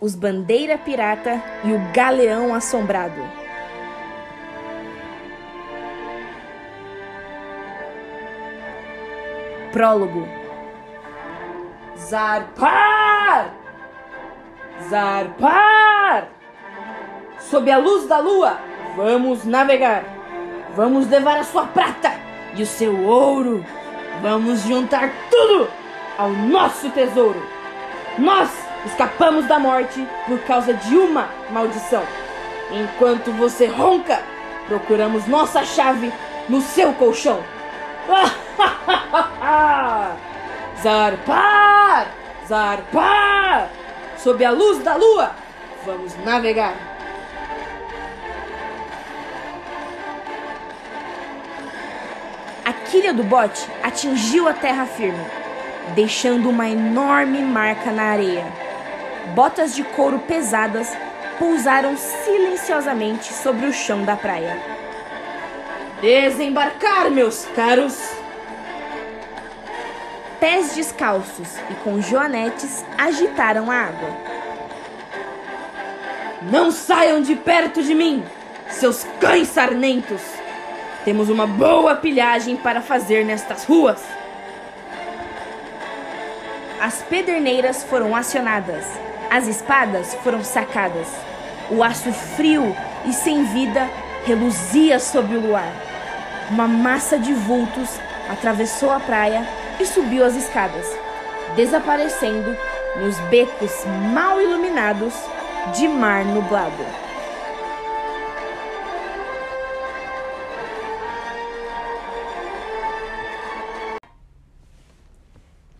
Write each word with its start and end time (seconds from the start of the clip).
os 0.00 0.14
Bandeira 0.14 0.78
Pirata 0.78 1.42
e 1.62 1.72
o 1.72 1.92
Galeão 1.92 2.54
Assombrado. 2.54 3.22
Prólogo 9.72 10.26
Zarpar! 11.98 13.54
Zarpar! 14.88 16.28
Sob 17.38 17.70
a 17.70 17.78
luz 17.78 18.06
da 18.08 18.18
lua, 18.18 18.58
vamos 18.96 19.44
navegar. 19.44 20.04
Vamos 20.74 21.08
levar 21.08 21.36
a 21.36 21.44
sua 21.44 21.66
prata 21.66 22.12
e 22.56 22.62
o 22.62 22.66
seu 22.66 23.04
ouro. 23.04 23.64
Vamos 24.22 24.62
juntar 24.62 25.10
tudo 25.30 25.68
ao 26.16 26.30
nosso 26.30 26.88
tesouro. 26.90 27.42
Nós 28.18 28.69
escapamos 28.86 29.46
da 29.46 29.58
morte 29.58 30.06
por 30.26 30.38
causa 30.40 30.74
de 30.74 30.96
uma 30.96 31.28
maldição. 31.50 32.02
Enquanto 32.70 33.32
você 33.32 33.66
ronca, 33.66 34.22
procuramos 34.66 35.26
nossa 35.26 35.64
chave 35.64 36.12
no 36.48 36.60
seu 36.60 36.92
colchão. 36.94 37.42
zarpar! 40.82 42.08
Zarpar! 42.46 43.68
Sob 44.16 44.44
a 44.44 44.50
luz 44.50 44.82
da 44.82 44.96
lua, 44.96 45.32
vamos 45.84 46.16
navegar. 46.24 46.74
A 52.64 52.72
quilha 52.72 53.12
do 53.12 53.24
bote 53.24 53.68
atingiu 53.82 54.46
a 54.46 54.52
terra 54.52 54.86
firme, 54.86 55.24
deixando 55.94 56.50
uma 56.50 56.68
enorme 56.68 57.42
marca 57.42 57.90
na 57.90 58.04
areia. 58.04 58.69
Botas 59.34 59.74
de 59.74 59.82
couro 59.82 60.18
pesadas 60.20 60.88
pousaram 61.38 61.96
silenciosamente 61.96 63.32
sobre 63.32 63.66
o 63.66 63.72
chão 63.72 64.04
da 64.04 64.16
praia. 64.16 64.56
Desembarcar, 66.00 67.10
meus 67.10 67.46
caros! 67.54 67.98
Pés 70.38 70.74
descalços 70.74 71.58
e 71.70 71.74
com 71.84 72.00
joanetes 72.00 72.84
agitaram 72.96 73.70
a 73.70 73.74
água. 73.74 74.10
Não 76.50 76.70
saiam 76.70 77.20
de 77.20 77.36
perto 77.36 77.82
de 77.82 77.94
mim, 77.94 78.24
seus 78.68 79.06
cães 79.20 79.48
sarnentos! 79.48 80.22
Temos 81.04 81.30
uma 81.30 81.46
boa 81.46 81.94
pilhagem 81.94 82.56
para 82.56 82.82
fazer 82.82 83.24
nestas 83.24 83.64
ruas. 83.64 84.02
As 86.80 87.02
pederneiras 87.02 87.82
foram 87.82 88.16
acionadas, 88.16 88.86
as 89.30 89.46
espadas 89.46 90.14
foram 90.24 90.42
sacadas. 90.42 91.06
O 91.70 91.82
aço 91.82 92.10
frio 92.10 92.74
e 93.04 93.12
sem 93.12 93.44
vida 93.44 93.86
reluzia 94.24 94.98
sob 94.98 95.36
o 95.36 95.40
luar. 95.40 95.70
Uma 96.48 96.66
massa 96.66 97.18
de 97.18 97.34
vultos 97.34 98.00
atravessou 98.30 98.90
a 98.90 98.98
praia 98.98 99.46
e 99.78 99.84
subiu 99.84 100.24
as 100.24 100.34
escadas, 100.34 100.86
desaparecendo 101.54 102.56
nos 102.96 103.20
becos 103.28 103.84
mal 104.14 104.40
iluminados 104.40 105.12
de 105.76 105.86
mar 105.86 106.24
nublado. 106.24 106.86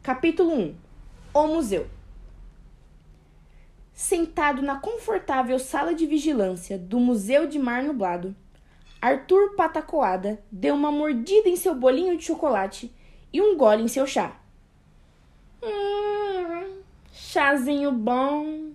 Capítulo 0.03 0.53
1 0.53 0.90
O 1.33 1.47
Museu 1.47 1.87
Sentado 3.93 4.63
na 4.63 4.81
confortável 4.81 5.61
sala 5.61 5.95
de 5.95 6.05
vigilância 6.05 6.77
do 6.77 6.99
Museu 6.99 7.47
de 7.47 7.57
Mar 7.57 7.85
Nublado, 7.85 8.35
Arthur 9.01 9.55
Patacoada 9.55 10.43
deu 10.51 10.75
uma 10.75 10.91
mordida 10.91 11.49
em 11.49 11.55
seu 11.55 11.73
bolinho 11.73 12.17
de 12.17 12.25
chocolate 12.25 12.93
e 13.33 13.41
um 13.41 13.57
gole 13.57 13.85
em 13.85 13.87
seu 13.87 14.09
chá. 14.09 14.41
Hum, 15.63 16.81
chazinho 17.13 17.93
bom, 17.93 18.73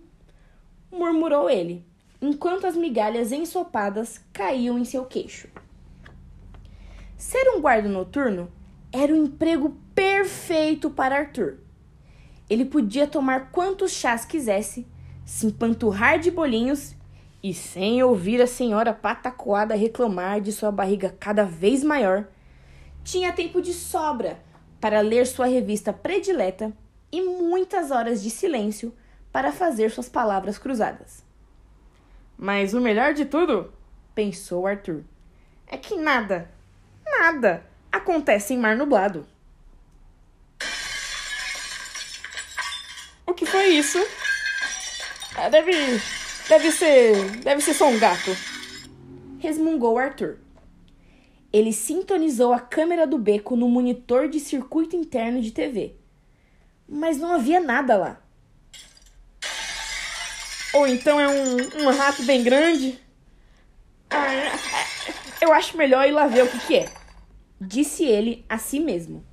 murmurou 0.90 1.50
ele, 1.50 1.86
enquanto 2.22 2.68
as 2.68 2.78
migalhas 2.78 3.34
ensopadas 3.34 4.24
caíam 4.32 4.80
em 4.80 4.86
seu 4.86 5.04
queixo. 5.04 5.50
Ser 7.18 7.50
um 7.50 7.60
guarda 7.60 7.90
noturno 7.90 8.50
era 8.94 9.12
o 9.12 9.18
emprego 9.18 9.76
perfeito 9.94 10.90
para 10.90 11.18
Arthur. 11.18 11.65
Ele 12.50 12.66
podia 12.66 13.08
tomar 13.08 13.52
quantos 13.52 13.92
chás 13.92 14.26
quisesse, 14.26 14.88
se 15.26 15.48
empanturrar 15.48 16.20
de 16.20 16.30
bolinhos 16.30 16.96
e, 17.42 17.54
sem 17.54 18.02
ouvir 18.04 18.42
a 18.42 18.48
senhora 18.48 18.94
patacoada 18.94 19.76
reclamar 19.76 20.42
de 20.42 20.52
sua 20.52 20.72
barriga 20.72 21.16
cada 21.20 21.44
vez 21.44 21.84
maior, 21.84 22.28
tinha 23.04 23.34
tempo 23.34 23.62
de 23.62 23.74
sobra 23.74 24.40
para 24.80 25.02
ler 25.02 25.26
sua 25.26 25.48
revista 25.48 25.94
predileta 25.94 26.72
e 27.12 27.22
muitas 27.22 27.92
horas 27.92 28.22
de 28.22 28.30
silêncio 28.30 28.94
para 29.32 29.52
fazer 29.52 29.92
suas 29.92 30.10
palavras 30.10 30.58
cruzadas. 30.58 31.24
Mas 32.38 32.74
o 32.74 32.82
melhor 32.82 33.14
de 33.14 33.26
tudo, 33.26 33.74
pensou 34.14 34.68
Arthur, 34.68 35.04
é 35.68 35.78
que 35.78 35.96
nada, 35.96 36.50
nada 37.06 37.66
acontece 37.92 38.54
em 38.54 38.58
mar 38.58 38.76
nublado. 38.76 39.26
Foi 43.56 43.68
isso? 43.70 44.06
Ah, 45.38 45.48
deve. 45.48 45.72
Deve 46.50 46.72
ser. 46.72 47.30
Deve 47.38 47.62
ser 47.62 47.74
só 47.74 47.88
um 47.88 47.98
gato. 47.98 48.36
Resmungou 49.40 49.98
Arthur. 49.98 50.40
Ele 51.54 51.72
sintonizou 51.72 52.52
a 52.52 52.60
câmera 52.60 53.08
do 53.08 53.18
beco 53.18 53.56
no 53.56 53.70
monitor 53.70 54.28
de 54.28 54.42
circuito 54.42 54.98
interno 54.98 55.42
de 55.42 55.52
TV. 55.52 55.96
Mas 56.88 57.18
não 57.18 57.32
havia 57.32 57.62
nada 57.62 57.96
lá. 57.96 58.22
Ou 60.74 60.86
então 60.86 61.18
é 61.18 61.30
um, 61.30 61.86
um 61.86 61.96
rato 61.96 62.24
bem 62.24 62.44
grande? 62.44 63.00
Ah, 64.10 64.28
eu 65.42 65.54
acho 65.54 65.78
melhor 65.78 66.06
ir 66.06 66.12
lá 66.12 66.28
ver 66.28 66.44
o 66.44 66.50
que, 66.50 66.60
que 66.68 66.76
é. 66.76 66.92
Disse 67.62 68.04
ele 68.04 68.46
a 68.50 68.58
si 68.58 68.82
mesmo. 68.82 69.26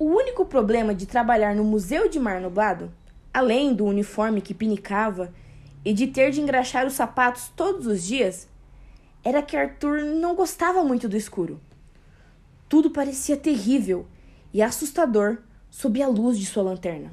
O 0.00 0.06
único 0.06 0.46
problema 0.46 0.94
de 0.94 1.04
trabalhar 1.04 1.54
no 1.54 1.62
Museu 1.62 2.08
de 2.08 2.18
Mar 2.18 2.40
Nublado, 2.40 2.90
além 3.34 3.74
do 3.74 3.84
uniforme 3.84 4.40
que 4.40 4.54
pinicava 4.54 5.30
e 5.84 5.92
de 5.92 6.06
ter 6.06 6.30
de 6.30 6.40
engraxar 6.40 6.86
os 6.86 6.94
sapatos 6.94 7.52
todos 7.54 7.86
os 7.86 8.02
dias, 8.02 8.48
era 9.22 9.42
que 9.42 9.54
Arthur 9.54 10.00
não 10.00 10.34
gostava 10.34 10.82
muito 10.82 11.06
do 11.06 11.18
escuro. 11.18 11.60
Tudo 12.66 12.88
parecia 12.88 13.36
terrível 13.36 14.06
e 14.54 14.62
assustador 14.62 15.42
sob 15.68 16.02
a 16.02 16.08
luz 16.08 16.38
de 16.38 16.46
sua 16.46 16.62
lanterna. 16.62 17.12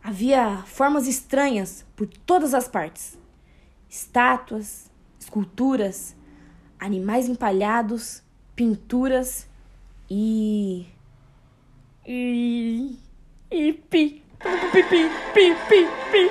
Havia 0.00 0.58
formas 0.66 1.08
estranhas 1.08 1.84
por 1.96 2.06
todas 2.06 2.54
as 2.54 2.68
partes: 2.68 3.18
estátuas, 3.90 4.88
esculturas, 5.18 6.14
animais 6.78 7.28
empalhados, 7.28 8.22
pinturas 8.54 9.48
e 10.08 10.93
e. 12.06 12.98
E 13.50 13.72
pi. 13.90 14.22
Pi, 14.72 14.82
pi, 14.82 15.08
pi, 16.10 16.28